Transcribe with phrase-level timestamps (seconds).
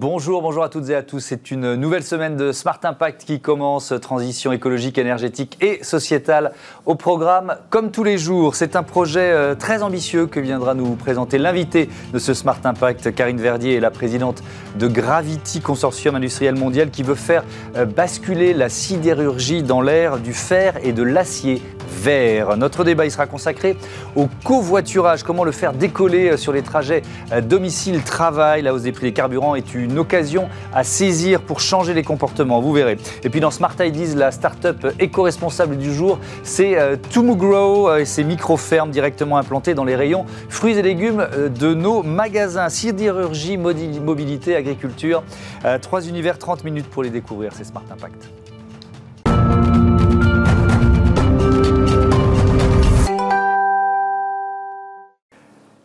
[0.00, 1.18] Bonjour, bonjour à toutes et à tous.
[1.18, 3.92] C'est une nouvelle semaine de Smart Impact qui commence.
[4.00, 6.52] Transition écologique, énergétique et sociétale
[6.86, 8.54] au programme comme tous les jours.
[8.54, 13.12] C'est un projet euh, très ambitieux que viendra nous présenter l'invité de ce Smart Impact,
[13.12, 14.44] Karine Verdier, est la présidente
[14.78, 17.42] de Gravity Consortium Industriel Mondial qui veut faire
[17.74, 22.56] euh, basculer la sidérurgie dans l'ère du fer et de l'acier vert.
[22.56, 23.76] Notre débat sera consacré
[24.16, 27.02] au covoiturage, comment le faire décoller euh, sur les trajets
[27.42, 28.62] domicile-travail.
[28.62, 32.60] La hausse des prix des carburants est une occasion à saisir pour changer les comportements,
[32.60, 32.98] vous verrez.
[33.22, 38.24] Et puis dans Smart Ideas, la start-up éco-responsable du jour, c'est euh, euh, et ses
[38.24, 42.68] micro-fermes directement implantées dans les rayons fruits et légumes euh, de nos magasins.
[42.68, 45.22] Sidérurgie, mobilité, agriculture.
[45.64, 48.47] Euh, trois univers, 30 minutes pour les découvrir, c'est Smart Impact.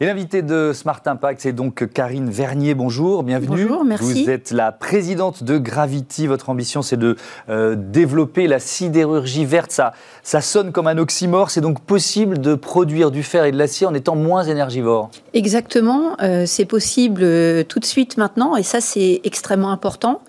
[0.04, 2.73] Et l'invité de Smart Impact, c'est donc Karine Vernier.
[2.73, 3.64] Bonjour, bienvenue.
[3.64, 4.26] Bonjour, merci.
[4.26, 6.28] Vous êtes la présidente de Gravity.
[6.28, 7.16] Votre ambition, c'est de
[7.48, 9.72] euh, développer la sidérurgie verte.
[9.72, 11.52] Ça, ça sonne comme un oxymore.
[11.52, 16.18] C'est donc possible de produire du fer et de l'acier en étant moins énergivore Exactement.
[16.22, 18.58] Euh, c'est possible euh, tout de suite maintenant.
[18.58, 20.20] Et ça, c'est extrêmement important.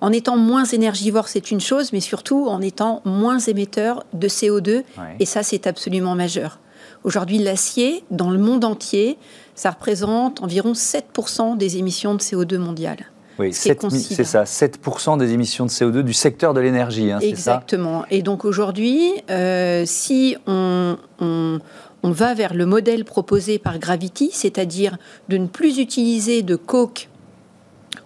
[0.00, 4.68] En étant moins énergivore, c'est une chose, mais surtout en étant moins émetteur de CO2.
[4.68, 4.84] Ouais.
[5.18, 6.60] Et ça, c'est absolument majeur.
[7.04, 9.18] Aujourd'hui, l'acier, dans le monde entier,
[9.54, 13.04] ça représente environ 7% des émissions de CO2 mondiales.
[13.38, 14.14] Oui, Ce qui est 7 considérable.
[14.16, 18.04] c'est ça, 7% des émissions de CO2 du secteur de l'énergie, hein, ça Exactement.
[18.10, 21.58] Et donc aujourd'hui, euh, si on, on-
[22.06, 24.98] on va vers le modèle proposé par Gravity, c'est-à-dire
[25.30, 27.08] de ne plus utiliser de coke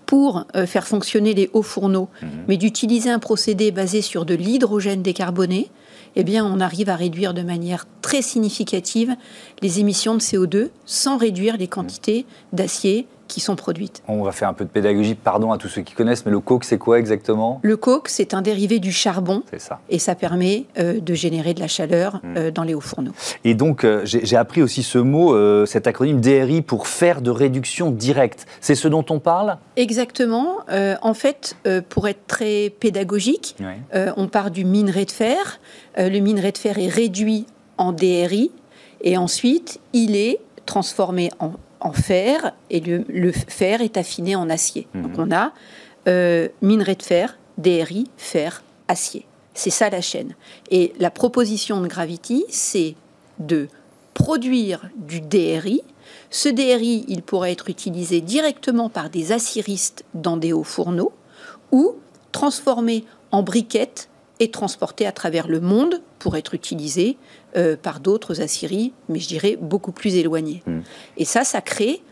[0.06, 2.28] pour euh, faire fonctionner les hauts fourneaux, Mhm.
[2.48, 5.68] mais d'utiliser un procédé basé sur de l'hydrogène décarboné,
[6.20, 9.14] eh bien, on arrive à réduire de manière très significative
[9.62, 14.02] les émissions de CO2 sans réduire les quantités d'acier qui sont produites.
[14.08, 16.40] On va faire un peu de pédagogie, pardon à tous ceux qui connaissent, mais le
[16.40, 17.60] coke, c'est quoi exactement?
[17.62, 19.80] Le coke, c'est un dérivé du charbon C'est ça.
[19.90, 23.12] et ça permet euh, de générer de la chaleur euh, dans les hauts fourneaux.
[23.44, 27.90] Et donc, euh, j'ai appris aussi ce mot, cet acronyme DRI, pour faire de réduction
[27.90, 28.46] directe.
[28.60, 29.58] C'est ce dont on parle?
[29.76, 30.56] Exactement.
[31.02, 31.56] En fait,
[31.88, 33.66] pour être très pédagogique, Oui.
[34.16, 35.60] on part du minerai de fer.
[35.96, 37.46] Le minerai de fer est réduit
[37.76, 38.50] en DRI
[39.02, 44.50] et ensuite il est transformé en, en fer et le, le fer est affiné en
[44.50, 44.86] acier.
[44.94, 45.02] Mhm.
[45.02, 45.52] Donc on a
[46.08, 49.26] euh, minerai de fer, DRI, fer, acier.
[49.54, 50.34] C'est ça la chaîne.
[50.70, 52.94] Et la proposition de Gravity, c'est
[53.40, 53.68] de
[54.14, 55.82] produire du DRI.
[56.30, 61.12] Ce DRI, il pourrait être utilisé directement par des aciéristes dans des hauts fourneaux
[61.72, 61.96] ou
[62.32, 64.08] transformé en briquettes
[64.40, 67.16] et transporté à travers le monde pour être utilisé
[67.56, 70.62] euh, par d'autres aciéries, mais je dirais beaucoup plus éloignées.
[70.66, 70.80] Mm.
[71.16, 72.02] Et ça, ça crée,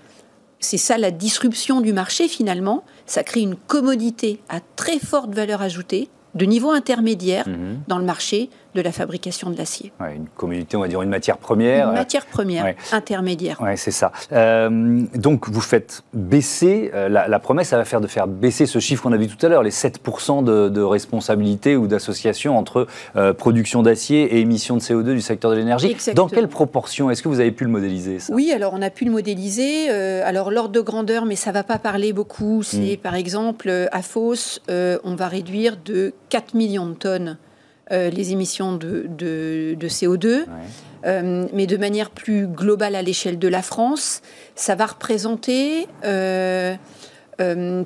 [0.60, 5.60] c'est ça la disruption du marché finalement, ça crée une commodité à très forte valeur
[5.62, 7.80] ajoutée de niveau intermédiaire Mhm.
[7.88, 9.91] dans le marché de la fabrication de l'acier.
[10.00, 11.88] Ouais, une communauté, on va dire une matière première.
[11.88, 12.76] Une matière première ouais.
[12.92, 13.59] intermédiaire.
[13.60, 14.12] Oui, c'est ça.
[14.32, 18.66] Euh, donc, vous faites baisser, euh, la, la promesse, ça va faire de faire baisser
[18.66, 22.56] ce chiffre qu'on a vu tout à l'heure, les 7% de, de responsabilité ou d'association
[22.56, 22.86] entre
[23.16, 25.97] euh, production d'acier et émissions de CO2 du secteur de l'énergie.
[26.15, 28.32] Dans quelle proportion Est-ce que vous avez pu le modéliser ça?
[28.34, 29.88] Oui, alors on a pu le modéliser.
[29.88, 32.62] alors l'ordre de grandeur, mais ça va pas parler beaucoup.
[32.62, 37.38] C'est par exemple à Fos, on va réduire de 4 millions de tonnes
[37.92, 40.26] euh, les émissions de, de- de CO2.
[40.26, 40.44] Ouais.
[41.04, 44.22] Euh, mais de manière plus globale à l'échelle de la France,
[44.56, 46.74] ça va représenter, euh,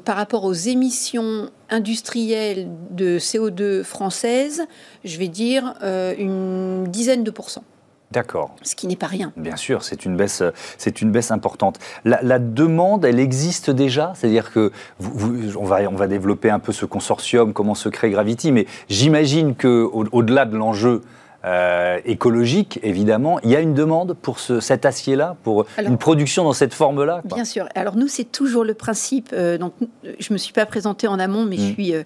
[0.05, 4.63] par rapport aux émissions industrielles de CO2 françaises,
[5.05, 5.75] je vais dire
[6.19, 7.65] une dizaine de pourcents,
[8.13, 8.57] D'accord.
[8.63, 9.33] ce qui n'est pas rien.
[9.37, 11.79] Bien sûr, c'est une baisse, euh, c'est une baisse importante.
[12.05, 16.51] La, la demande, elle existe déjà, c'est-à-dire que vous- vous- on va on va développer
[16.51, 21.03] un peu ce consortium, comment se crée Gravity, mais j'imagine que au- au-delà de l'enjeu
[21.47, 25.97] euh, écologique, évidemment, il y a une demande pour ce, cet acier-là, pour Alors- une
[25.97, 27.23] production dans cette forme-là.
[27.25, 27.67] Bien sûr.
[27.75, 29.31] Alors nous, c'est toujours le principe.
[29.33, 29.73] euh, donc,
[30.19, 31.73] je me suis pas présentée en amont, mais je Mm.
[31.75, 32.03] suis euh,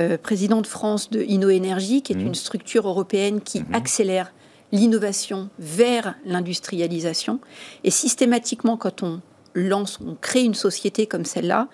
[0.00, 2.26] euh, présidente France de InnoEnergie, qui est Mm.
[2.28, 3.66] une structure européenne qui Mhm.
[3.74, 4.32] accélère
[4.72, 7.40] l'innovation vers l'industrialisation.
[7.84, 9.20] Et systématiquement, quand on
[9.54, 11.68] lance, on crée une société comme celle-là,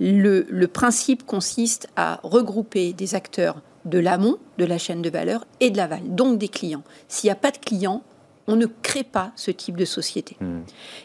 [0.00, 5.46] le, le principe consiste à regrouper des acteurs de l'amont de la chaîne de valeur
[5.60, 6.82] et de l'aval, donc des clients.
[7.08, 8.02] S'il n'y a pas de clients,
[8.46, 10.36] on ne crée pas ce type de société.
[10.40, 10.60] Hmm.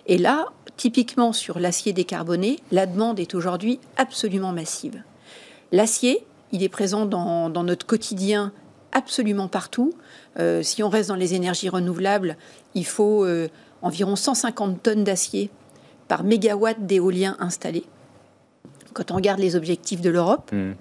[0.08, 0.48] Et là,
[0.78, 5.04] typiquement sur l'acier décarboné, la demande est aujourd'hui absolument massive.
[5.72, 8.52] L'acier, il est présent dans, dans notre quotidien
[8.96, 9.94] absolument partout.
[10.40, 12.36] Euh, si on reste dans les énergies renouvelables,
[12.74, 13.48] il faut euh,
[13.84, 15.52] environ 150 tonnes d'acier
[16.08, 17.84] par mégawatt d'éolien installé.
[18.94, 20.74] quand on regarde les objectifs de l'Europe, Hmm.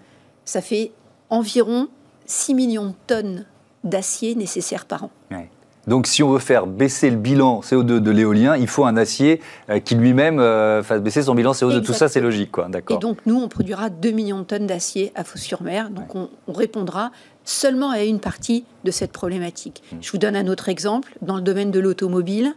[0.44, 0.93] ça fait
[1.31, 1.88] environ
[2.26, 3.44] 6 millions de tonnes
[3.82, 5.11] d'acier nécessaires par an.
[5.32, 5.50] Ouais.
[5.86, 9.40] Donc, si on veut faire baisser le bilan CO2 de l'éolien, il faut un acier
[9.69, 11.82] euh, qui lui-même euh, fasse baisser son bilan CO2.
[11.82, 12.69] Tout ça, c'est logique, quoi.
[12.90, 15.90] Et donc, nous, on produira 2 millions de tonnes d'acier à Fos-sur-Mer.
[15.90, 17.10] Donc, on, on répondra
[17.44, 19.82] seulement à une partie de cette problématique.
[19.92, 19.96] Mmh.
[20.00, 21.16] Je vous donne un autre exemple.
[21.20, 22.54] Dans le domaine de l'automobile,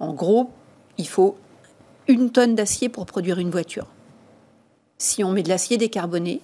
[0.00, 0.50] en gros,
[0.98, 1.36] il faut
[2.08, 3.86] une tonne d'acier pour produire une voiture.
[4.98, 6.40] Si on met de l'acier décarboné,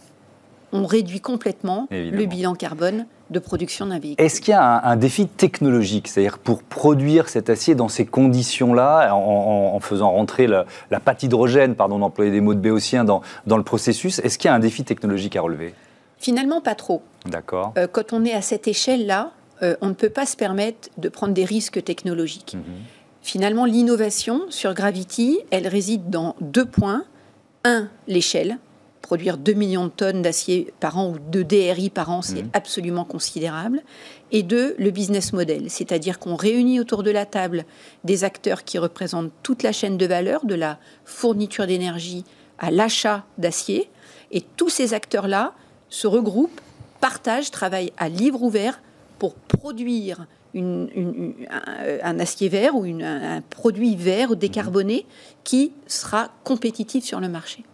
[0.73, 2.19] on réduit complètement Évidemment.
[2.19, 4.25] le bilan carbone de production d'un véhicule.
[4.25, 8.07] Est-ce qu'il y a un, un défi technologique, c'est-à-dire pour produire cet acier dans ces
[8.07, 12.61] conditions-là, en, en- en faisant rentrer la, la pâte hydrogène, pardon d'employer des mots de
[12.61, 15.75] béotien, dans, dans le processus, est-ce qu'il y a un défi technologique à relever?
[16.19, 17.03] Finalement, pas trop.
[17.27, 17.73] D'accord.
[17.77, 19.33] Euh, quand on est à cette échelle-là,
[19.63, 22.55] euh, on ne peut pas se permettre de prendre des risques technologiques.
[22.55, 22.63] Mhm.
[23.23, 27.05] Finalement, l'innovation sur Gravity, elle réside dans deux points.
[27.65, 28.59] Un, l'échelle.
[29.03, 32.51] Produire 2 millions de tonnes d'acier par an ou de DRI par an, c'est Mhm.
[32.55, 33.83] absolument considérable.
[34.31, 37.65] Et deux, le business model, c'est-à-dire qu'on réunit autour de la table
[38.05, 42.25] des acteurs qui représentent toute la chaîne de valeur, de la fourniture d'énergie
[42.59, 43.91] à l'achat d'acier.
[44.31, 45.53] Et tous ces acteurs-là
[45.91, 46.61] se regroupent,
[47.01, 48.81] partagent, travaillent à livre ouvert
[49.19, 54.37] pour produire une- une- une- un, un acier vert ou une- un, un produit vert
[54.37, 55.07] décarboné
[55.45, 57.65] qui sera compétitif sur le marché.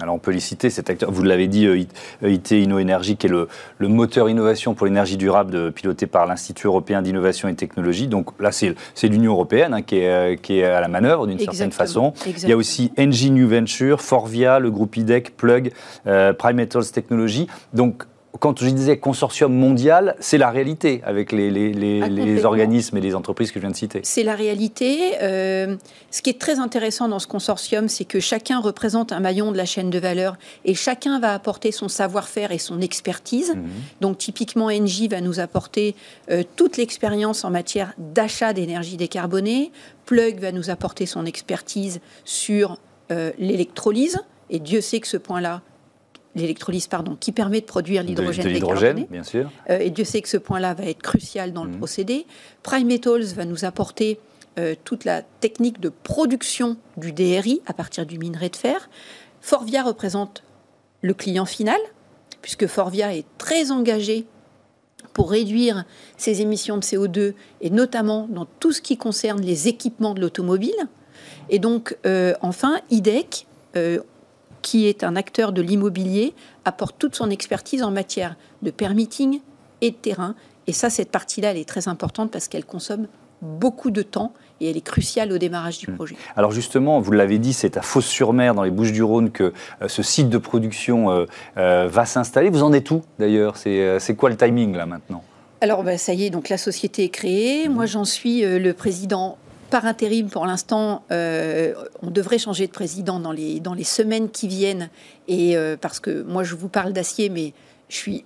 [0.00, 1.78] Alors on peut les citer, cet acteur, vous l'avez dit, euh,
[2.22, 3.46] IT InnoEnergie, qui est le,
[3.78, 8.08] le moteur innovation pour l'énergie durable de- piloté par l'Institut européen d'innovation et technologie.
[8.08, 8.74] Donc là, c'est
[9.04, 12.30] l'Union européenne hein, qui, est, euh, qui est à la manœuvre d'une certaine Exactement, façon.
[12.42, 15.72] Il y a aussi Engie New Venture, Forvia, le groupe IDEC, Plug,
[16.06, 17.46] euh, Prime Metals Technology.
[17.72, 18.04] Donc
[18.40, 22.96] quand je disais consortium mondial, c'est la réalité avec les, les- les- Ah, les organismes
[22.96, 24.00] et les entreprises que je viens de citer.
[24.04, 25.14] C'est la réalité.
[25.22, 25.76] Euh,
[26.10, 29.56] ce qui est très intéressant dans ce consortium, c'est que chacun représente un maillon de
[29.56, 33.54] la chaîne de valeur et chacun va apporter son savoir-faire et son expertise.
[33.54, 33.64] Mhm.
[34.02, 35.96] Donc typiquement, Engie va nous apporter
[36.30, 39.72] euh, toute l'expérience en matière d'achat d'énergie décarbonée.
[40.06, 42.78] Plug va nous apporter son expertise sur
[43.10, 44.18] euh, l'électrolyse.
[44.50, 45.62] Et Dieu sait que ce point-là,
[46.34, 49.50] l'électrolyse, pardon, qui permet de produire l'hydrogène de l'hydrogène, bien sûr.
[49.70, 51.78] Euh, et Dieu sait que ce point-là va être crucial dans le Mhm.
[51.78, 52.26] procédé.
[52.62, 54.18] Prime Metals va nous apporter
[54.58, 58.90] euh, toute la technique de production du DRI à partir du minerai de fer.
[59.40, 60.42] Forvia représente
[61.00, 61.78] le client final,
[62.42, 64.26] puisque Forvia est très engagé
[65.12, 65.84] pour réduire
[66.16, 70.74] ses émissions de CO2, et notamment dans tout ce qui concerne les équipements de l'automobile.
[71.50, 73.46] Et donc, euh, enfin, IDEC,
[74.62, 76.34] qui est un acteur de l'immobilier,
[76.64, 79.40] apporte toute son expertise en matière de permitting
[79.80, 80.34] et de terrain.
[80.66, 83.06] Et ça, cette partie-là, elle est très importante parce qu'elle consomme
[83.40, 86.16] beaucoup de temps et elle est cruciale au démarrage du projet.
[86.36, 90.28] Alors justement, vous l'avez dit, c'est à Fos-sur-Mer, dans les Bouches-du-Rhône, que euh, ce site
[90.28, 91.26] de production euh,
[91.56, 92.50] euh, va s'installer.
[92.50, 93.56] Vous en êtes où d'ailleurs?
[93.56, 95.22] C'est c'est quoi le timing là maintenant?
[95.60, 97.68] Alors, bah, ça y est, donc la société est créée.
[97.68, 99.38] Moi, j'en suis euh, le président
[99.70, 101.02] par intérim pour l'instant.
[101.12, 104.90] Euh, on devrait changer de président dans les, dans les semaines qui viennent.
[105.28, 107.52] Et euh, parce que moi, je vous parle d'acier, mais
[107.88, 108.24] je suis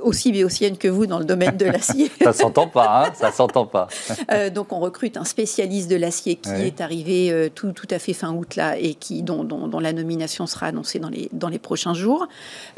[0.00, 2.10] aussi béotienne que vous dans le domaine de l'acier.
[2.22, 3.86] Ça s'entend pas, hein Ça s'entend pas.
[4.32, 6.66] Euh, donc on recrute un spécialiste de l'acier qui Ouais.
[6.68, 9.92] est arrivé tout, tout à fait fin août là et qui dont, dont- dont la
[9.92, 12.26] nomination sera annoncée dans les, dans les prochains jours.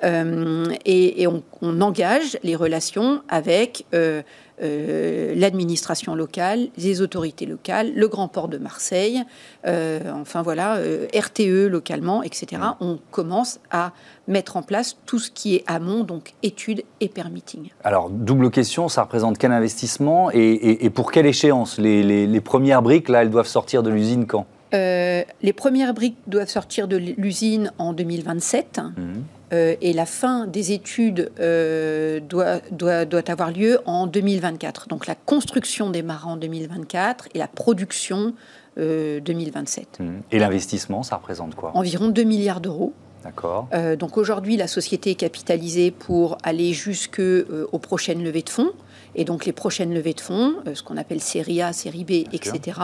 [0.03, 4.21] Euh, et et on, on engage les relations avec euh,
[4.63, 9.23] euh, l'administration locale, les autorités locales, le Grand Port de Marseille,
[9.67, 12.63] euh, enfin voilà, euh, RTE localement, etc.
[12.81, 13.93] On commence à
[14.29, 17.71] mettre en place tout ce qui est amont, donc études et permitting.
[17.83, 21.79] Alors, double question, ça représente quel investissement et, et- et pour quelle échéance?
[21.79, 24.47] Les, les- les premières briques, là, elles doivent sortir de l'usine quand?
[24.73, 29.23] Euh, les premières briques doivent sortir de l'usine en 2027 Mhm.
[29.53, 34.89] Euh, et la fin des études euh, doit, doit, doit avoir lieu en 2024.
[34.89, 38.35] Donc la construction démarre en 2024 et la production
[38.79, 40.01] euh, 2027.
[40.01, 40.23] Mhm.
[40.33, 41.73] Et l'investissement, ça représente quoi?
[41.75, 42.93] Environ 2 milliards d'euros.
[43.23, 43.69] D'accord.
[43.73, 48.51] Euh, donc aujourd'hui, la société est capitalisée pour aller jusque euh, aux prochaines levées de
[48.51, 48.73] fonds.
[49.15, 52.81] Et donc les prochaines levées de fonds, ce qu'on appelle série A, série B, etc.,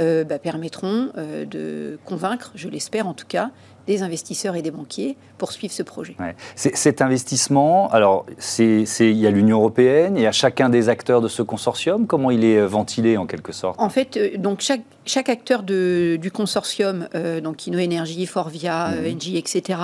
[0.00, 3.50] euh, bah, permettront euh, de convaincre, je l'espère en tout cas,
[3.86, 6.16] des investisseurs et des banquiers pour suivre ce projet.
[6.18, 6.34] Ouais.
[6.54, 8.24] Cet investissement, alors,
[8.58, 12.06] il y a l'Union européenne, il y a chacun des acteurs de ce consortium.
[12.06, 13.80] Comment il est euh, ventilé en quelque sorte?
[13.80, 19.04] En fait, euh, donc chaque, chaque acteur de- du consortium, euh, donc InnoEnergie, Forvia, Mhm.
[19.04, 19.78] euh, Engie, etc.,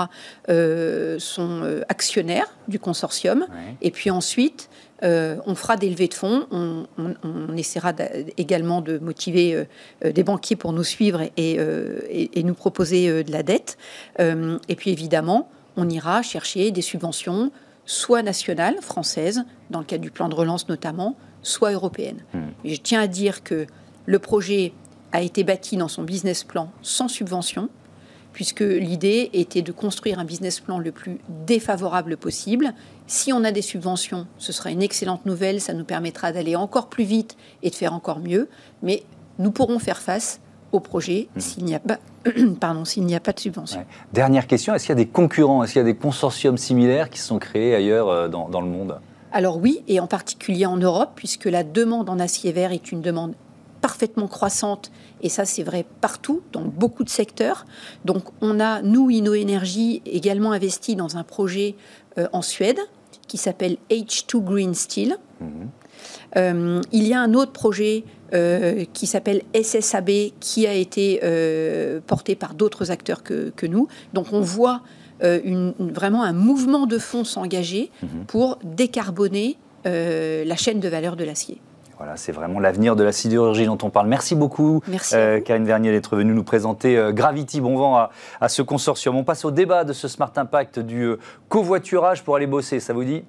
[0.48, 3.40] euh, sont actionnaires du consortium.
[3.40, 3.74] Ouais.
[3.82, 4.68] Et puis ensuite,
[5.02, 6.46] on fera des levées de fonds.
[6.50, 7.92] On, essaiera
[8.36, 9.66] également de motiver
[10.04, 11.58] des banquiers pour nous suivre et,
[12.10, 13.76] et nous proposer de la dette.
[14.18, 17.50] et puis évidemment, on ira chercher des subventions,
[17.84, 22.22] soit nationales, françaises, dans le cadre du plan de relance notamment, soit européennes.
[22.34, 22.50] Hmm.
[22.64, 23.66] Mais je tiens à dire que
[24.06, 24.72] le projet
[25.12, 27.68] a été bâti dans son business plan sans subvention,
[28.32, 32.74] puisque l'idée était de construire un business plan le plus défavorable possible.
[33.10, 36.88] Si on a des subventions, ce sera une excellente nouvelle, ça nous permettra d'aller encore
[36.88, 38.48] plus vite et de faire encore mieux,
[38.84, 39.02] mais
[39.40, 40.40] nous pourrons faire face
[40.70, 41.40] au projet mmh.
[41.40, 41.98] s'il n'y a pas,
[42.60, 43.84] pardon, s'il n'y a pas de subvention.
[44.12, 47.10] Dernière question, est-ce qu'il y a des concurrents, est-ce qu'il y a des consortiums similaires
[47.10, 49.00] qui sont créés ailleurs euh, dans, dans le monde?
[49.32, 53.00] Alors oui, et en particulier en Europe, puisque la demande en acier vert est une
[53.00, 53.34] demande
[53.80, 57.66] parfaitement croissante, et ça c'est vrai partout, dans beaucoup de secteurs.
[58.04, 61.74] Donc on a, nous, InnoEnergy, également investi dans un projet
[62.16, 62.78] euh, en Suède
[63.30, 65.16] qui s'appelle H2 Green Steel.
[65.40, 65.46] Mmh.
[66.36, 68.02] Euh, il y a un autre projet
[68.34, 70.10] euh, qui s'appelle SSAB,
[70.40, 73.86] qui a été euh, porté par d'autres acteurs que, nous.
[74.14, 74.82] Donc on voit
[75.22, 78.24] une, vraiment un mouvement de fonds s'engager mhm.
[78.26, 81.60] pour décarboner la chaîne de valeur de l'acier.
[82.00, 84.08] Voilà, c'est vraiment l'avenir de la sidérurgie dont on parle.
[84.08, 85.14] Merci beaucoup, Merci
[85.44, 87.60] Karine Vernier, d'être venue nous présenter Gravity.
[87.60, 89.16] Bon vent à, à, ce consortium.
[89.16, 91.12] On passe au débat de ce Smart Impact du
[91.50, 92.80] covoiturage pour aller bosser.
[92.80, 93.22] Ça vous dit?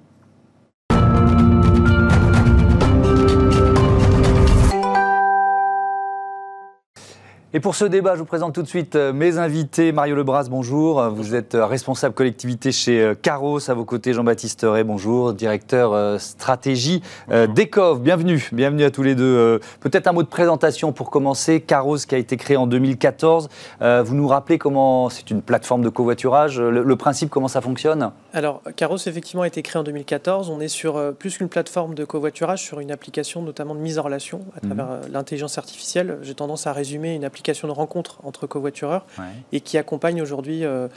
[7.54, 9.92] Et pour ce débat, je vous présente tout de suite euh, mes invités.
[9.92, 11.02] Mario Lebras, bonjour.
[11.10, 13.68] Vous êtes euh, responsable collectivité chez euh, Caros.
[13.68, 15.34] À vos côtés, Jean-Baptiste Ray, bonjour.
[15.34, 18.00] Directeur stratégie d'ECOV.
[18.00, 18.48] Bienvenue.
[18.52, 19.60] Bienvenue à tous les deux.
[19.80, 21.60] Peut-être un mot de présentation pour commencer.
[21.60, 23.48] Caros qui a été créé en 2014.
[23.80, 26.58] Vous nous rappelez comment c'est une plateforme de covoiturage.
[26.60, 28.12] Le, principe, comment ça fonctionne?
[28.32, 30.48] Alors, Caros, effectivement, a été créé en 2014.
[30.50, 34.02] On est sur plus qu'une plateforme de covoiturage, sur une application notamment de mise en
[34.02, 35.12] relation à travers mhm.
[35.12, 36.18] l'intelligence artificielle.
[36.22, 39.06] J'ai tendance à résumer une application de rencontre entre covoitureurs
[39.52, 40.88] et qui accompagne aujourd'hui euh,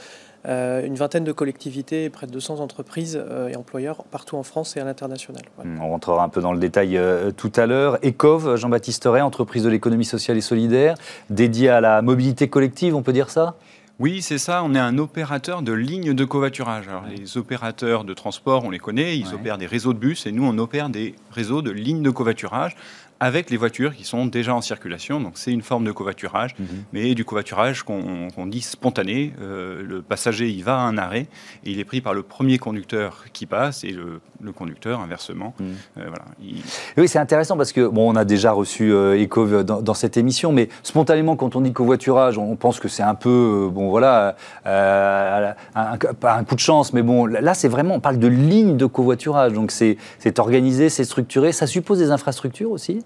[0.46, 4.76] euh, une vingtaine de collectivités, près de 200 entreprises euh, et employeurs partout en France
[4.76, 5.42] et à l'international.
[5.80, 7.00] On rentrera un peu dans le détail
[7.36, 7.98] tout à l'heure.
[8.04, 10.96] ECOV, Jean-Baptiste Ray, entreprise de l'économie sociale et solidaire,
[11.30, 13.56] dédiée à la mobilité collective, on peut dire ça?
[13.98, 14.62] Oui, c'est ça.
[14.62, 16.86] On est un opérateur de lignes de covoiturage.
[16.86, 20.32] Alors, les opérateurs de transport, on les connaît, ils opèrent des réseaux de bus et
[20.32, 22.76] nous, on opère des réseaux de lignes de covoiturage
[23.20, 25.20] avec les voitures qui sont déjà en circulation.
[25.20, 26.66] Donc c'est une forme de covoiturage, mhm.
[26.92, 29.32] mais du covoiturage qu'on dit spontané.
[29.40, 31.26] Euh, le passager y va à un arrêt
[31.64, 34.20] et il est pris par le premier conducteur qui passe et le,
[34.52, 35.54] conducteur inversement.
[35.58, 35.66] Mhm.
[35.98, 36.24] Euh, voilà.
[36.96, 40.52] Oui, c'est intéressant parce que bon, on a déjà reçu euh, Eco dans, cette émission,
[40.52, 45.54] mais spontanément quand on dit covoiturage, on pense que c'est un peu bon voilà un,
[46.20, 48.86] pas un coup de chance, mais bon là c'est vraiment on parle de ligne de
[48.86, 49.96] covoiturage, donc c'est
[50.38, 51.52] organisé, c'est structuré.
[51.52, 53.05] Ça suppose des infrastructures aussi?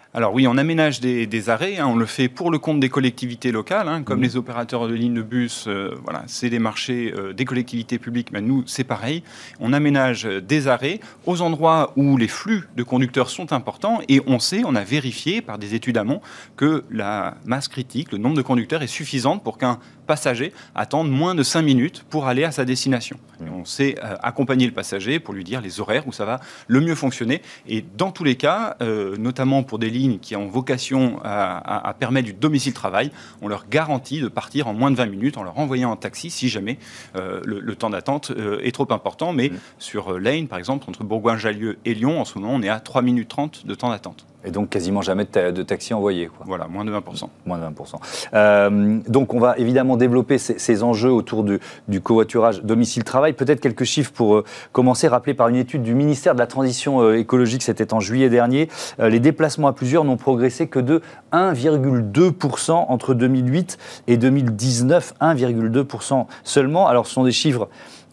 [0.13, 1.87] alors oui, on aménage des, arrêts, hein.
[1.87, 4.03] on le fait pour le compte des collectivités locales, hein.
[4.03, 4.23] comme mmh.
[4.23, 8.33] les opérateurs de lignes de bus, euh, voilà, c'est des marchés euh, des collectivités publiques,
[8.33, 9.23] mais nous c'est pareil.
[9.61, 14.39] On aménage des arrêts aux endroits où les flux de conducteurs sont importants et on
[14.39, 16.19] sait, on a vérifié par des études amont
[16.57, 21.35] que la masse critique, le nombre de conducteurs est suffisante pour qu'un passager attende moins
[21.35, 23.17] de 5 minutes pour aller à sa destination.
[23.39, 26.81] on sait euh, accompagner le passager pour lui dire les horaires où ça va le
[26.81, 27.41] mieux fonctionner.
[27.65, 28.75] Et dans tous les cas,
[29.17, 34.27] notamment pour des lignes qui ont vocation à, permettre du domicile-travail, on leur garantit de
[34.27, 36.77] partir en moins de 20 minutes en leur envoyant un taxi si jamais
[37.15, 39.33] euh, le, temps d'attente euh, est trop important.
[39.33, 39.57] Mais mmh.
[39.79, 42.79] sur euh, Lane, par exemple, entre Bourgoin-Jallieu et Lyon, en ce moment, on est à
[42.79, 44.25] 3 minutes 30 de temps d'attente.
[44.45, 46.27] Et donc quasiment jamais de, taxi envoyé.
[46.27, 46.45] Quoi.
[46.47, 47.25] Voilà, moins de 20%.
[47.45, 47.95] Moins de 20%.
[48.33, 53.33] Euh, donc on va évidemment développer ces, enjeux autour du, du covoiturage domicile-travail.
[53.33, 57.01] Peut-être quelques chiffres pour euh, commencer, rappelés par une étude du ministère de la Transition
[57.01, 58.69] euh, écologique, c'était en juillet dernier.
[58.99, 61.01] les déplacements à plusieurs n'ont progressé que de
[61.33, 65.13] 1,2% entre 2008 et 2019.
[65.21, 66.87] 1,2% seulement.
[66.87, 67.69] Alors ce sont des chiffres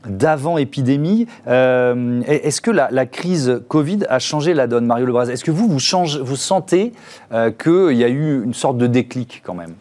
[0.06, 1.26] d'avant-épidémie.
[1.46, 5.26] Euh, est-ce que la, crise Covid a changé la donne, Mario Lebras?
[5.26, 5.78] Est-ce que vous, vous,
[6.22, 6.92] vous sentez
[7.32, 9.74] euh, qu'il y a eu une sorte de déclic quand même?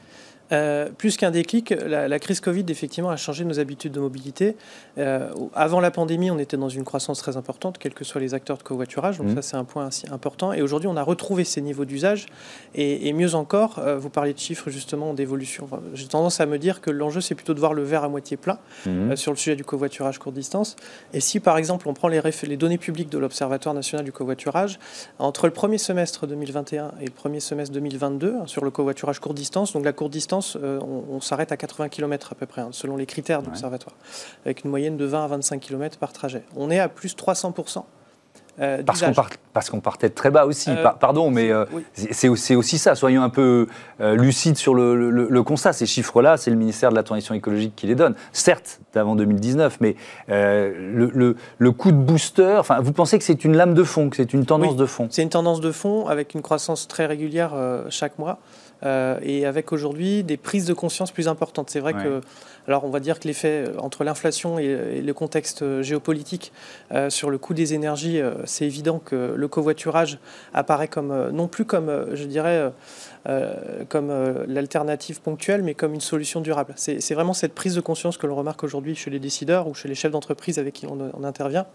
[0.52, 4.56] Euh, plus qu'un déclic, la, crise Covid effectivement a changé nos habitudes de mobilité.
[4.98, 8.34] Euh, avant la pandémie, on était dans une croissance très importante, quels que soient les
[8.34, 9.18] acteurs de covoiturage.
[9.18, 9.36] Donc mmh.
[9.36, 10.54] ça, c'est un point assez important.
[10.54, 12.28] Et aujourd'hui, on a retrouvé ces niveaux d'usage.
[12.76, 15.68] Et, mieux encore, euh, vous parlez de chiffres justement d'évolution.
[15.94, 18.38] J'ai tendance à me dire que l'enjeu, c'est plutôt de voir le verre à moitié
[18.38, 19.16] plein mmh.
[19.16, 20.76] sur le sujet du covoiturage court distance.
[21.14, 24.80] Et si par exemple, on prend les, les données publiques de l'Observatoire national du covoiturage,
[25.20, 29.34] entre le premier semestre 2021 et le premier semestre 2022, hein, sur le covoiturage court
[29.34, 30.80] distance, donc la courte distance euh,
[31.10, 33.96] on, s'arrête à 80 km à peu près, hein, selon les critères de l'observatoire,
[34.46, 36.44] avec une moyenne de 20 à 25 km par trajet.
[36.56, 37.84] On est à plus 300%
[38.60, 41.52] euh, Parce qu'on part- parce qu'on partait de très bas aussi, Euh, par- pardon, mais
[41.52, 41.84] euh, oui.
[42.12, 42.96] c'est- aussi, ça.
[42.96, 43.68] Soyons un peu
[44.00, 45.74] lucides sur le, le- le constat.
[45.74, 48.16] Ces chiffres-là, c'est le ministère de la Transition écologique qui les donne.
[48.32, 49.96] Certes, d'avant 2019, mais
[50.30, 51.36] le,
[51.72, 54.72] coup de booster, vous pensez que c'est une lame de fond, que c'est une tendance
[54.72, 54.76] Oui.
[54.78, 55.08] de fond?
[55.12, 57.54] C'est une tendance de fond avec une croissance très régulière
[57.90, 58.40] chaque mois
[58.84, 61.70] euh, et avec aujourd'hui des prises de conscience plus importantes.
[61.70, 62.04] C'est vrai Ouais.
[62.04, 62.22] que,
[62.68, 66.52] alors on va dire que l'effet euh, entre l'inflation et, et le contexte euh, géopolitique
[66.92, 70.20] euh, sur le coût des énergies, euh, c'est évident que le covoiturage
[70.54, 72.72] apparaît comme non plus comme, je dirais,
[73.90, 74.12] comme
[74.48, 76.74] l'alternative ponctuelle, mais comme une solution durable.
[76.76, 79.74] C'est c'est vraiment cette prise de conscience que l'on remarque aujourd'hui chez les décideurs ou
[79.74, 81.66] chez les chefs d'entreprise avec qui on, on intervient.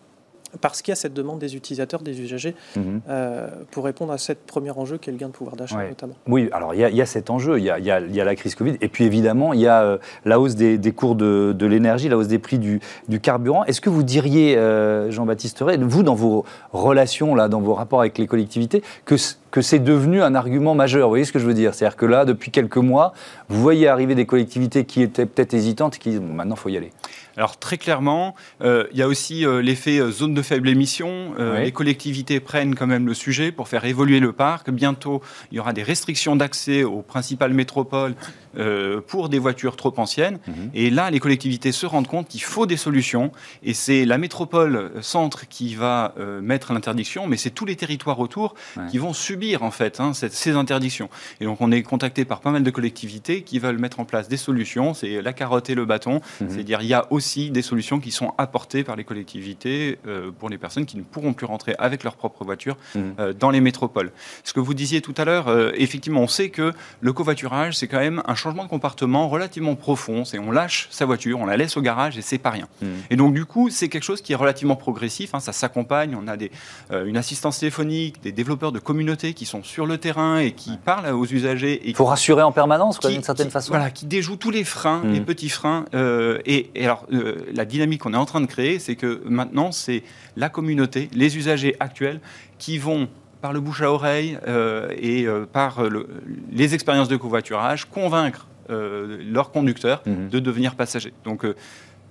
[0.60, 3.00] Parce qu'il y a cette demande des utilisateurs, des usagers, Mhm.
[3.08, 5.88] euh, pour répondre à ce premier enjeu qui est le gain de pouvoir d'achat Ouais.
[5.88, 6.14] notamment.
[6.28, 8.16] Oui, alors il y, a- il y a cet enjeu, il y a, y y
[8.22, 11.14] la crise Covid, et puis évidemment, il y a euh, la hausse des, des cours
[11.14, 13.64] de, de l'énergie, la hausse des prix du, du carburant.
[13.64, 18.00] Est-ce que vous diriez, euh, Jean-Baptiste Ray, vous, dans vos relations, là, dans vos rapports
[18.00, 19.16] avec les collectivités, que,
[19.52, 21.74] que c'est devenu un argument majeur Vous voyez ce que je veux dire?
[21.74, 23.12] C'est-à-dire que là, depuis quelques mois,
[23.48, 26.70] vous voyez arriver des collectivités qui étaient peut-être hésitantes, qui disent, bon, maintenant, il faut
[26.70, 26.90] y aller.
[27.36, 31.32] Alors très clairement, euh, il y a aussi euh, l'effet euh, zone de faible émission.
[31.38, 31.60] Euh.
[31.60, 34.70] Les collectivités prennent quand même le sujet pour faire évoluer le parc.
[34.70, 38.14] Bientôt, il y aura des restrictions d'accès aux principales métropoles
[38.58, 40.38] euh, pour des voitures trop anciennes.
[40.46, 40.70] Mhm.
[40.74, 43.32] Et là, les collectivités se rendent compte qu'il faut des solutions.
[43.62, 48.18] Et c'est la métropole centre qui va euh, mettre l'interdiction, mais c'est tous les territoires
[48.20, 48.86] autour Ouais.
[48.90, 51.08] qui vont subir en fait hein, cette- ces interdictions.
[51.40, 54.28] Et donc on est contacté par pas mal de collectivités qui veulent mettre en place
[54.28, 54.94] des solutions.
[54.94, 56.20] C'est la carotte et le bâton.
[56.40, 56.50] Mhm.
[56.50, 60.48] C'est-à-dire il y a aussi des solutions qui sont apportées par les collectivités euh, pour
[60.48, 63.32] les personnes qui ne pourront plus rentrer avec leur propre voiture Mhm.
[63.38, 64.12] dans les métropoles.
[64.44, 67.98] Ce que vous disiez tout à l'heure, effectivement, on sait que le covoiturage, c'est quand
[68.00, 70.24] même un changement de comportement relativement profond.
[70.24, 72.68] C'est on lâche sa voiture, on la laisse au garage et c'est pas rien.
[72.82, 72.88] Mhm.
[73.10, 75.34] Et donc du coup, c'est quelque chose qui est relativement progressif.
[75.34, 76.16] hein, ça s'accompagne.
[76.20, 76.50] On a des,
[76.90, 80.76] euh, une assistance téléphonique, des développeurs de communautés qui sont sur le terrain et qui
[80.84, 83.68] parlent aux usagers et Il faut rassurer en permanence, d'une certaine qui- façon.
[83.72, 85.12] Voilà, qui déjoue tous les freins, Mm.
[85.12, 85.84] les petits freins.
[85.94, 89.22] euh, et, et alors, euh, la dynamique qu'on est en train de créer, c'est que
[89.24, 90.02] maintenant, c'est
[90.36, 92.20] la communauté, les usagers actuels,
[92.58, 93.08] qui vont
[93.42, 96.06] par le bouche à oreille euh, et euh, par le-
[96.50, 100.28] les expériences de covoiturage convaincre euh, leurs conducteurs Mhm.
[100.30, 101.12] de devenir passagers.
[101.24, 101.54] Donc euh,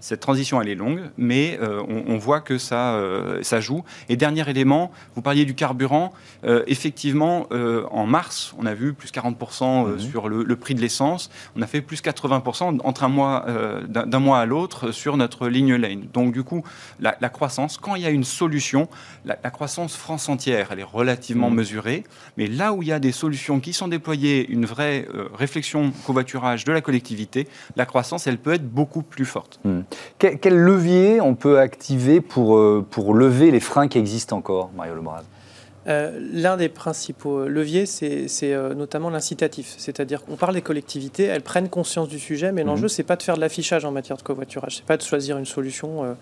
[0.01, 3.83] cette transition, elle est longue, mais euh, on, on voit que ça, euh, ça joue.
[4.09, 6.11] Et dernier élément, vous parliez du carburant.
[6.43, 7.47] Euh, effectivement,
[7.91, 9.99] en mars, on a vu plus 40% euh, Mhm.
[9.99, 11.29] sur le, le prix de l'essence.
[11.55, 13.45] On a fait plus 80% entre un mois,
[13.87, 16.07] d'un mois à l'autre sur notre ligne lane.
[16.13, 16.63] Donc du coup,
[16.99, 18.89] la, la croissance, quand il y a une solution,
[19.25, 21.55] la, la croissance France entière, elle est relativement Mhm.
[21.55, 22.03] mesurée.
[22.37, 26.65] Mais là où il y a des solutions qui sont déployées, une vraie réflexion covoiturage
[26.65, 29.59] de la collectivité, la croissance, elle peut être beaucoup plus forte.
[30.19, 34.69] Quel, quel levier on peut activer pour, euh, pour lever les freins qui existent encore,
[34.75, 35.21] Mario Lebrun
[35.87, 39.73] Euh, L'un des principaux leviers, c'est euh, notamment l'incitatif.
[39.77, 43.23] C'est-à-dire qu'on parle des collectivités, elles prennent conscience du sujet, mais l'enjeu, c'est pas de
[43.23, 44.75] faire de l'affichage en matière de covoiturage.
[44.77, 46.13] C'est pas de choisir une solution euh,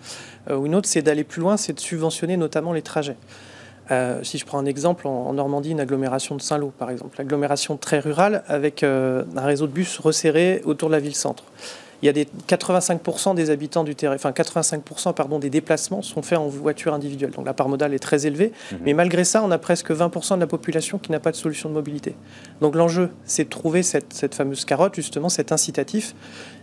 [0.50, 3.16] euh, ou une autre, c'est d'aller plus loin, c'est de subventionner notamment les trajets.
[3.90, 7.16] Euh, si je prends un exemple, en, en Normandie, une agglomération de Saint-Lô, par exemple,
[7.18, 11.42] l'agglomération très rurale avec euh, un réseau de bus resserré autour de la ville-centre.
[12.02, 16.22] Il y a des 85% des habitants du terrain, enfin 85% pardon, des déplacements sont
[16.22, 17.30] faits en voiture individuelle.
[17.32, 18.52] Donc la part modale est très élevée,
[18.84, 21.68] mais malgré ça, on a presque 20% de la population qui n'a pas de solution
[21.68, 22.14] de mobilité.
[22.60, 26.14] Donc l'enjeu, c'est de trouver cette, cette fameuse carotte, justement, cet incitatif,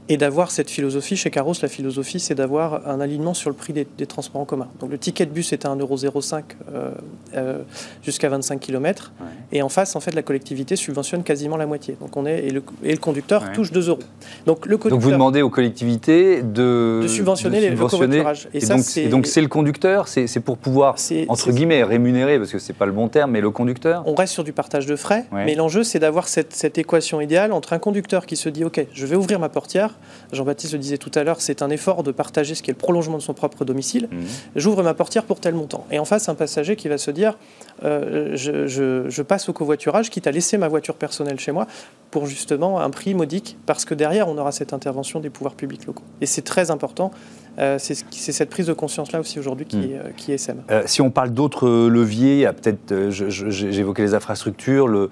[0.10, 1.17] et d'avoir cette philosophie.
[1.17, 4.45] Chez Caros, la philosophie, c'est d'avoir un alignement sur le prix des, des transports en
[4.45, 4.69] commun.
[4.80, 6.91] Donc le ticket de bus est à 1,05€ euh,
[7.36, 7.62] euh,
[8.04, 9.26] jusqu'à 25 km, Ouais.
[9.51, 11.95] Et en face, en fait, la collectivité subventionne quasiment la moitié.
[12.01, 13.53] Donc on est et le, et le conducteur Ouais.
[13.53, 13.99] touche 2 euros.
[14.45, 18.47] Donc le Donc vous demandez aux collectivités de, de subventionner les- le covoiturage.
[18.53, 20.95] Et, Et ça, donc, c'est- et donc c'est le conducteur, c'est pour pouvoir,
[21.29, 24.33] entre guillemets, rémunérer, parce que c'est pas le bon terme, mais le conducteur on reste
[24.33, 25.45] sur du partage de frais, Ouais.
[25.45, 28.86] mais l'enjeu, c'est d'avoir cette, cette équation idéale entre un conducteur qui se dit Ok,
[28.93, 29.97] je vais ouvrir ma portière.
[30.33, 32.77] Jean-Baptiste le disait tout à l'heure, c'est un effort de partager ce qui est le
[32.77, 34.07] prolongement de son propre domicile.
[34.12, 34.19] Mhm.
[34.55, 35.86] J'ouvre ma portière pour tel montant.
[35.91, 37.38] Et en face, un passager qui va se dire
[37.84, 41.68] euh, je, je- je passe au covoiturage, quitte à laisser ma voiture personnelle chez moi,
[42.12, 45.86] pour justement un prix modique, parce que derrière, on aura cette intervention des pouvoirs publics
[45.86, 46.04] locaux.
[46.22, 47.12] Et c'est très important.
[47.60, 47.96] Euh, c'est
[48.32, 50.62] cette prise de conscience-là aussi aujourd'hui qui, euh, qui est SEM.
[50.70, 55.10] Euh, si on parle d'autres leviers, peut-être, j'évoquais les infrastructures, le,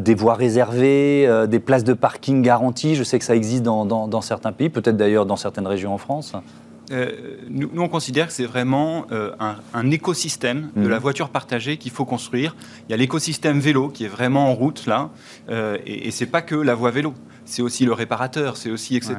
[0.00, 2.94] des voies réservées, des places de parking garanties.
[2.94, 5.92] Je sais que ça existe dans, dans- dans certains pays, peut-être d'ailleurs dans certaines régions
[5.92, 6.32] en France.
[6.90, 9.06] Nous, on considère que c'est vraiment
[9.72, 11.02] un, écosystème de la mhm.
[11.02, 12.56] voiture partagée qu'il faut construire.
[12.88, 15.10] Il y a l'écosystème vélo qui est vraiment en route là,
[15.50, 19.16] et, et c'est pas que la voie vélo c'est aussi le réparateur, c'est aussi etc.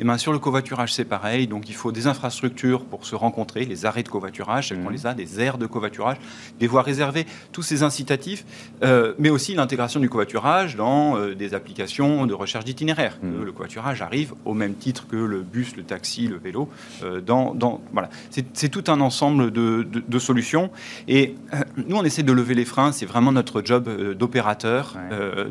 [0.00, 1.46] Et bien sur le covoiturage, c'est pareil.
[1.46, 4.92] Donc il faut des infrastructures pour se rencontrer, les arrêts de covoiturage, on mmh.
[4.92, 6.16] les a, des aires de covoiturage,
[6.58, 8.44] des voies réservées, tous ces incitatifs,
[8.82, 13.18] euh, mais aussi l'intégration du covoiturage dans euh, des applications de recherche d'itinéraire.
[13.22, 13.44] Mmh.
[13.44, 16.68] Le covoiturage arrive au même titre que le bus, le taxi, le vélo.
[17.02, 18.08] Euh, dans, dans, voilà.
[18.30, 20.70] C'est tout un ensemble de, de, solutions.
[21.08, 21.34] Et
[21.76, 22.92] nous, on essaie de lever les freins.
[22.92, 24.96] C'est vraiment notre job d'opérateur,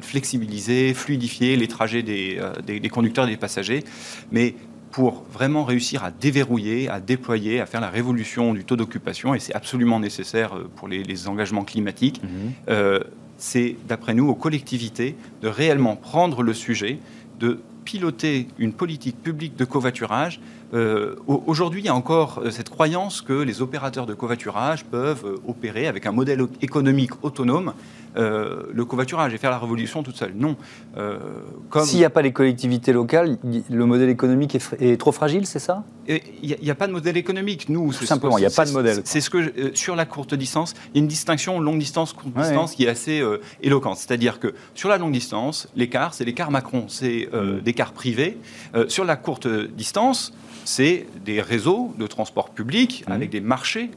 [0.01, 3.83] flexibiliser, fluidifier les trajets des euh, des, conducteurs et des passagers.
[4.31, 4.55] Mais
[4.91, 9.39] pour vraiment réussir à déverrouiller, à déployer, à faire la révolution du taux d'occupation, et
[9.39, 12.29] c'est absolument nécessaire euh, pour les, engagements climatiques, mhm.
[12.69, 12.99] euh,
[13.37, 16.99] c'est, d'après nous, aux collectivités de réellement prendre le sujet,
[17.39, 20.39] de piloter une politique publique de covoiturage.
[20.73, 26.05] Aujourd'hui, il y a encore cette croyance que les opérateurs de covoiturage peuvent opérer avec
[26.05, 27.73] un modèle économique autonome
[28.15, 30.33] euh, le covoiturage et faire la révolution toute seule.
[30.35, 30.55] Non.
[30.97, 31.17] Euh,
[31.83, 35.83] S'il n'y a pas les collectivités locales, le modèle économique est, trop fragile, c'est ça?
[36.07, 37.69] Il n'y a, pas de modèle économique.
[37.69, 39.01] Nous, Tout simplement, il n'y a pas de modèle.
[39.03, 42.13] C'est ce que euh, sur la courte distance, il y a une distinction longue distance
[42.13, 43.23] courte distance qui est assez
[43.61, 43.97] éloquente.
[43.97, 47.61] C'est-à-dire que sur la longue distance, l'écart, c'est l'écart Macron, c'est mm.
[47.61, 48.37] des cars privés.
[48.87, 50.33] sur la courte distance,
[50.65, 53.11] c'est des réseaux de transport public mm.
[53.11, 53.91] avec des marchés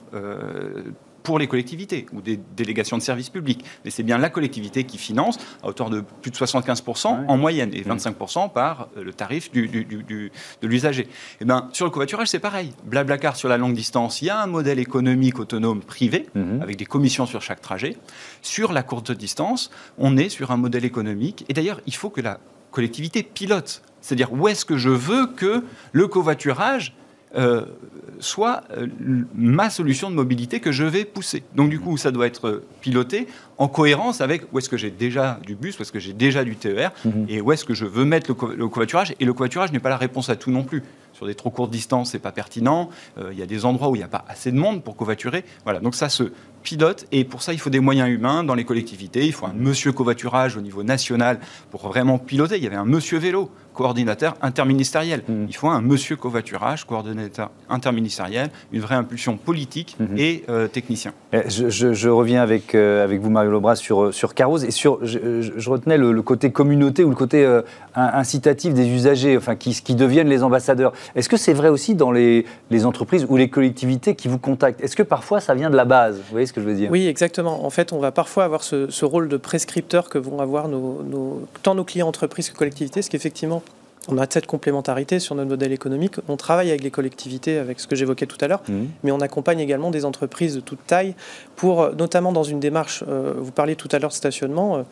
[1.27, 3.65] pour les collectivités ou des délégations de services publics.
[3.85, 7.71] Mais c'est bien la collectivité qui finance à hauteur de plus de 75% en moyenne
[7.75, 10.31] et 25% par euh, le tarif du, de
[10.63, 11.03] l'usager.
[11.03, 11.09] Et
[11.41, 12.71] eh ben, sur le covoiturage, c'est pareil.
[12.85, 16.63] Blablacar sur la longue distance, il y a un modèle économique autonome privé mhm.
[16.63, 17.97] avec des commissions sur chaque trajet.
[18.41, 21.45] Sur la courte distance, on est sur un modèle économique.
[21.49, 22.39] Et d'ailleurs, il faut que la
[22.71, 23.83] collectivité pilote.
[24.07, 26.95] C'est-à-dire où est-ce que je veux que le covoiturage
[27.35, 27.65] euh,
[28.21, 28.87] soit euh,
[29.35, 31.43] ma solution de mobilité que je vais pousser.
[31.57, 33.27] Donc du coup, ça doit être piloté
[33.59, 36.45] en cohérence avec où est-ce que j'ai déjà du bus, où est-ce que j'ai déjà
[36.45, 37.27] du TER, mhm.
[37.29, 39.13] et où est-ce que je veux mettre le, covoiturage.
[39.19, 40.85] Et le covoiturage n'est pas la réponse à tout non plus.
[41.17, 42.91] Sur des trop courtes distances, c'est pas pertinent.
[43.17, 44.97] Euh, il y a des endroits où il n'y a pas assez de monde pour
[44.97, 45.45] covoiturer.
[45.65, 46.31] Voilà, donc ça se
[46.67, 49.25] pilote, et pour ça, il faut des moyens humains dans les collectivités.
[49.25, 51.39] Il faut un monsieur covoiturage au niveau national
[51.71, 52.57] pour vraiment piloter.
[52.57, 55.23] Il y avait un monsieur vélo coordinateur interministériel.
[55.29, 55.45] Mmh.
[55.49, 60.05] Il faut un monsieur covoiturage, coordinateur interministériel, une vraie impulsion politique mmh.
[60.17, 61.13] et euh, technicien.
[61.33, 64.59] Eh, je, reviens avec, euh, avec vous, Mario Lebras, sur, sur Caros.
[64.59, 67.47] Et sur, je, retenais le, côté communauté ou le côté
[67.95, 70.93] incitatif des usagers, enfin, qui, qui deviennent les ambassadeurs.
[71.15, 74.81] Est-ce que c'est vrai aussi dans les, les, entreprises ou les collectivités qui vous contactent?
[74.81, 76.17] Est-ce que parfois ça vient de la base?
[76.17, 76.91] Vous voyez ce que je veux dire?
[76.91, 77.65] Oui, exactement.
[77.65, 81.03] En fait, on va parfois avoir ce, ce rôle de prescripteur que vont avoir nos,
[81.03, 83.63] nos, tant nos clients entreprises que collectivités, ce qui effectivement
[84.09, 86.17] on a cette complémentarité sur notre modèle économique.
[86.29, 88.85] On travaille avec les collectivités, avec ce que j'évoquais tout à l'heure, mmh.
[89.05, 91.15] mais on accompagne également des entreprises de toute taille
[91.57, 94.83] pour, euh, notamment dans une démarche, euh, vous parliez tout à l'heure de stationnement, euh,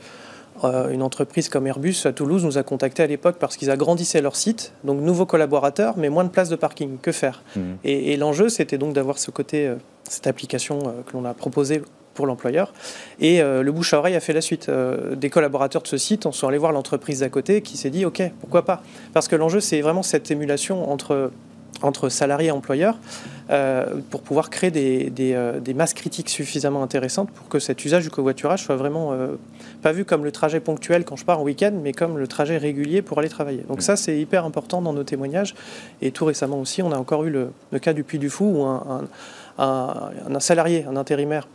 [0.65, 4.37] une entreprise comme Airbus à Toulouse nous a contacté à l'époque parce qu'ils agrandissaient leur
[4.37, 6.99] site, donc nouveaux collaborateurs, mais moins de places de parking.
[6.99, 7.61] Que faire mmh.
[7.85, 9.73] Et, l'enjeu, c'était donc d'avoir ce côté,
[10.09, 11.83] cette application que l'on a proposée
[12.15, 12.73] pour l'employeur.
[13.21, 14.69] Et euh, le bouche à oreille a fait la suite.
[14.69, 17.91] Euh, des collaborateurs de ce site on sont allés voir l'entreprise d'à côté qui s'est
[17.91, 18.83] dit OK, pourquoi pas?
[19.13, 21.31] Parce que l'enjeu, c'est vraiment cette émulation entre,
[21.83, 22.99] entre salariés et employeurs
[23.51, 28.11] euh, pour pouvoir créer des, des, masses critiques suffisamment intéressantes pour que cet usage du
[28.11, 29.13] covoiturage soit vraiment
[29.83, 32.57] pas vu comme le trajet ponctuel quand je pars en week-end, mais comme le trajet
[32.57, 33.65] régulier pour aller travailler.
[33.69, 35.55] Donc ça, c'est hyper important dans nos témoignages.
[36.01, 38.65] Et tout récemment aussi, on a encore eu le, cas du Puy du Fou où
[38.65, 39.05] un,
[39.59, 41.49] un salarié, un intérimaire,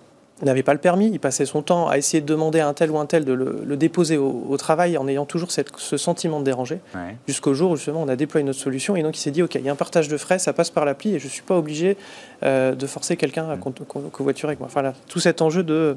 [0.45, 2.91] n'avait pas le permis, il passait son temps à essayer de demander à un tel
[2.91, 6.45] ou un tel de le, déposer au, travail en ayant toujours cette, ce sentiment de
[6.45, 6.79] déranger,
[7.27, 9.55] jusqu'au jour où justement on a déployé notre solution et donc il s'est dit ok,
[9.55, 11.41] il y a un partage de frais, ça passe par l'appli et je ne suis
[11.41, 11.97] pas obligé
[12.43, 14.09] euh, de forcer quelqu'un à mm.
[14.11, 14.69] covoiturer avec moi.
[14.71, 15.95] Enfin, tout cet enjeu de,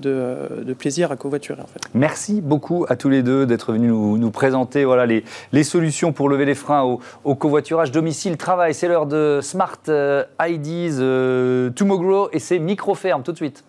[0.00, 1.80] de, plaisir à covoiturer en fait.
[1.94, 6.28] Merci beaucoup à tous les deux d'être venus nous, présenter voilà, les, les, solutions pour
[6.28, 8.74] lever les freins au, au covoiturage domicile, travail.
[8.74, 13.64] C'est l'heure de Smart euh, IDs, euh, Tomorrow et c'est micro-ferme tout de suite.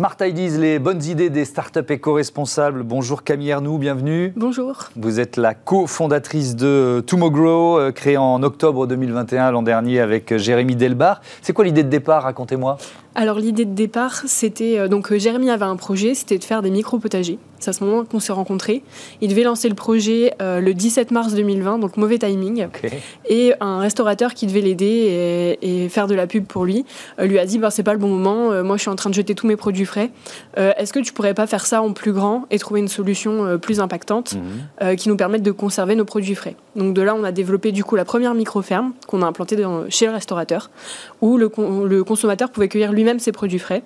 [0.00, 2.84] Smart Ideas, les bonnes idées des startups éco-responsables.
[2.84, 4.32] Bonjour Camille Ernou, bienvenue.
[4.34, 4.88] Bonjour.
[4.96, 10.38] Vous êtes la cofondatrice de Tomorrow, euh, créée en octobre 2021, l'an dernier, avec euh,
[10.38, 11.20] Jérémy Delbar.
[11.42, 12.22] C'est quoi l'idée de départ?
[12.22, 12.78] Racontez-moi.
[13.14, 16.70] Alors l'idée de départ, c'était euh, donc Jérémy avait un projet, c'était de faire des
[16.70, 17.38] micro potagers.
[17.60, 18.82] C'est à ce moment qu'on s'est rencontrés.
[19.20, 22.66] Il devait lancer le projet euh, le 17 mars 2020, donc mauvais timing.
[23.28, 26.84] Et un restaurateur qui devait l'aider et, faire de la pub pour lui
[27.18, 28.96] euh, lui a dit bah, c'est pas le bon moment, euh, moi je suis en
[28.96, 30.10] train de jeter tous mes produits frais.
[30.56, 33.80] Est-ce que tu pourrais pas faire ça en plus grand et trouver une solution plus
[33.80, 34.34] impactante
[34.80, 34.96] mhm.
[34.96, 36.56] qui nous permette de conserver nos produits frais?
[36.76, 39.56] Donc de là, on a développé du coup la première micro-ferme qu'on a implantée
[39.88, 40.70] chez le restaurateur
[41.20, 41.50] où le,
[41.86, 43.82] le consommateur pouvait cueillir lui-même ses produits frais.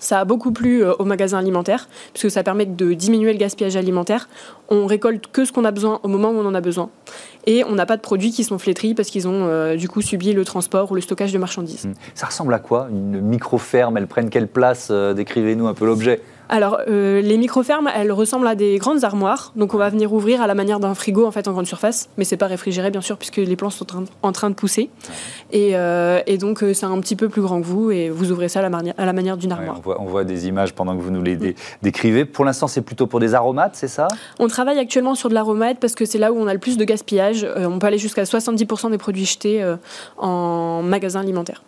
[0.00, 3.76] Ça a beaucoup plu euh, aux magasins alimentaires, puisque ça permet de diminuer le gaspillage
[3.76, 4.28] alimentaire.
[4.68, 6.90] On récolte que ce qu'on a besoin au moment où on en a besoin.
[7.46, 10.02] Et on n'a pas de produits qui sont flétris parce qu'ils ont euh, du coup
[10.02, 11.86] subi le transport ou le stockage de marchandises.
[11.86, 11.92] Mmh.
[12.14, 12.88] Ça ressemble à quoi?
[12.90, 16.20] Une micro-ferme, elles prennent quelle place euh, Décrivez-nous un peu l'objet?
[16.48, 19.52] Alors, euh, les micro-fermes, elles ressemblent à des grandes armoires.
[19.56, 22.08] Donc, on va venir ouvrir à la manière d'un frigo, en fait, en grande surface.
[22.18, 23.86] Mais c'est pas réfrigéré, bien sûr, puisque les plantes sont
[24.22, 24.90] en train de pousser.
[25.52, 27.90] Et, euh, donc, euh, c'est un petit peu plus grand que vous.
[27.90, 29.80] Et vous ouvrez ça à la, manière d'une armoire.
[29.84, 32.24] on, voit, des images pendant que vous nous les décrivez.
[32.24, 34.08] Pour l'instant, c'est plutôt pour des aromates, c'est ça?
[34.38, 36.76] On travaille actuellement sur de l'aromate parce que c'est là où on a le plus
[36.76, 37.46] de gaspillage.
[37.56, 39.74] on peut aller jusqu'à 70% des produits jetés
[40.18, 41.62] en magasin alimentaire.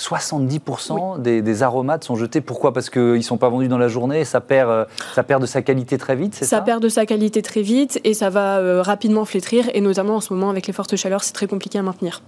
[0.00, 2.40] 70% des, aromates sont jetés.
[2.40, 2.72] Pourquoi?
[2.72, 4.84] Parce qu'ils ne sont pas vendus dans la journée et ça perd, euh,
[5.14, 6.62] ça perd de sa qualité très vite, c'est ça Ça?
[6.62, 9.68] perd de sa qualité très vite et ça va euh, rapidement flétrir.
[9.74, 12.22] Et notamment en ce moment, avec les fortes chaleurs, c'est très compliqué à maintenir.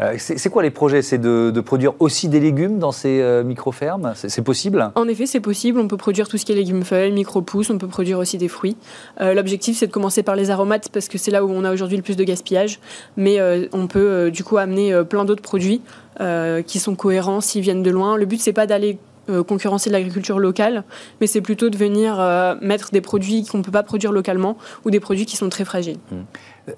[0.00, 1.02] Euh, c'est quoi les projets?
[1.02, 4.12] C'est de, produire aussi des légumes dans ces micro-fermes?
[4.14, 4.90] C'est possible?
[4.94, 5.80] En effet, c'est possible.
[5.80, 8.48] On peut produire tout ce qui est légumes feuilles, micro-pousses, on peut produire aussi des
[8.48, 8.76] fruits.
[9.20, 11.96] L'objectif, c'est de commencer par les aromates parce que c'est là où on a aujourd'hui
[11.96, 12.80] le plus de gaspillage.
[13.16, 13.38] Mais
[13.72, 15.82] on peut du coup amener plein d'autres produits.
[16.20, 18.18] Euh, qui sont cohérents s'ils viennent de loin.
[18.18, 18.98] Le but, c'est pas d'aller
[19.30, 20.84] euh, concurrencer l'agriculture locale,
[21.20, 24.56] mais c'est plutôt de venir euh, mettre des produits qu'on ne peut pas produire localement
[24.84, 25.98] ou des produits qui sont très fragiles.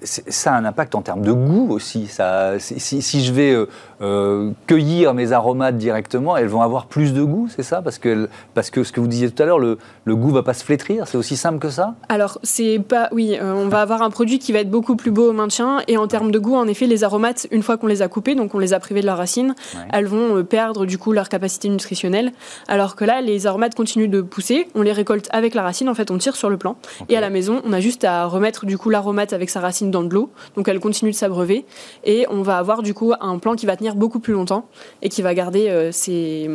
[0.01, 2.07] Ça a un impact en termes de goût aussi.
[2.07, 3.67] Ça, si, si, je vais euh,
[4.01, 7.81] euh, cueillir mes aromates directement, elles vont avoir plus de goût, c'est ça?
[7.81, 10.43] Parce que, parce que ce que vous disiez tout à l'heure, le, le goût va
[10.43, 11.95] pas se flétrir, c'est aussi simple que ça?
[12.09, 13.09] Alors, c'est pas.
[13.11, 15.79] Oui, euh, on va avoir un produit qui va être beaucoup plus beau au maintien.
[15.87, 18.35] Et en termes de goût, en effet, les aromates, une fois qu'on les a coupés,
[18.35, 19.55] donc on les a privés de leur racine,
[19.91, 22.31] elles vont perdre du coup leur capacité nutritionnelle.
[22.67, 25.95] Alors que là, les aromates continuent de pousser, on les récolte avec la racine, en
[25.95, 26.75] fait, on tire sur le plant.
[27.09, 29.80] Et à la maison, on a juste à remettre du coup l'aromate avec sa racine
[29.89, 31.65] dans de l'eau, donc elle continue de s'abreuver,
[32.03, 34.65] et on va avoir du coup un plan qui va tenir beaucoup plus longtemps
[35.01, 36.49] et qui va garder euh, ses,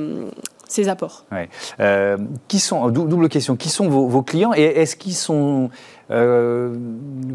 [0.89, 1.25] apports.
[1.81, 2.17] Euh,
[2.49, 5.71] qui sont, double question, qui sont vos, clients et est-ce qu'ils sont
[6.11, 6.75] euh,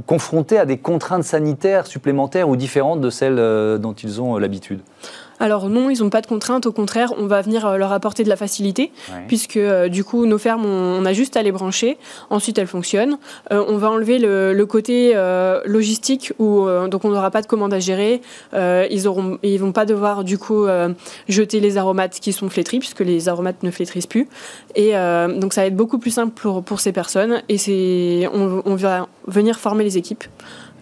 [0.05, 4.81] confrontés à des contraintes sanitaires supplémentaires ou différentes de celles dont ils ont l'habitude?
[5.41, 8.23] Alors non, ils n'ont pas de contraintes, au contraire, on va venir euh, leur apporter
[8.23, 8.91] de la facilité,
[9.27, 11.97] puisque euh, du coup, nos fermes, on, a juste à les brancher,
[12.29, 13.17] ensuite elles fonctionnent.
[13.51, 15.15] Euh, on va enlever le, côté
[15.65, 18.21] logistique, où donc on n'aura pas de commande à gérer,
[18.53, 20.67] ils ne ils vont pas devoir du coup
[21.27, 24.29] jeter les aromates qui sont flétris, puisque les aromates ne flétrissent plus.
[24.75, 28.75] Et donc ça va être beaucoup plus simple pour, pour ces personnes, et on, on
[28.75, 30.23] va venir former les équipes.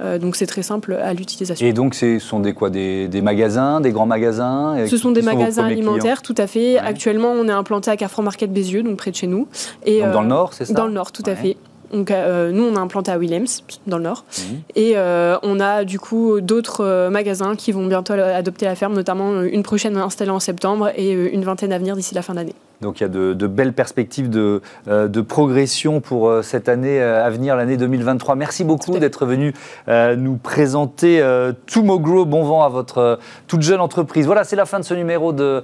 [0.02, 1.66] Euh, donc c'est très simple à l'utilisation.
[1.66, 2.70] Et donc ce sont des quoi?
[2.70, 6.78] Des, magasins, des grands magasins Ce sont des magasins alimentaires, tout à fait.
[6.78, 9.48] Actuellement, on est implanté à Carrefour Market Bézieux, donc près de chez nous.
[9.86, 10.74] Et, dans le euh, Nord, c'est ça?
[10.74, 11.58] Dans le Nord, tout à fait.
[11.92, 14.24] Donc, euh, nous, on a implanté à Williams, dans le Nord.
[14.38, 14.60] Mhm.
[14.76, 14.96] Et
[15.44, 19.98] on a du coup d'autres magasins qui vont bientôt adopter la ferme, notamment une prochaine
[19.98, 22.56] installée en septembre et une vingtaine à venir d'ici la fin d'année.
[22.82, 27.26] Donc il y a de, belles perspectives de, euh, progression pour euh, cette année euh,
[27.26, 28.36] à venir, l'année 2023.
[28.36, 29.54] Merci beaucoup d'être venu
[29.88, 31.24] nous présenter
[31.68, 32.26] Tomogro.
[32.26, 34.26] Bon vent à votre toute jeune entreprise.
[34.26, 35.64] Voilà, c'est la fin de ce numéro de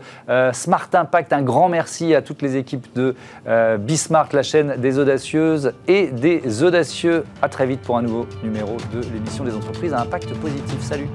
[0.54, 1.34] Smart Impact.
[1.34, 3.15] Un grand merci à toutes les équipes de
[3.80, 7.23] Bismart, la chaîne des audacieuses et des audacieux.
[7.41, 10.82] À très vite pour un nouveau numéro de l'émission des entreprises à impact positif.
[10.82, 11.08] Salut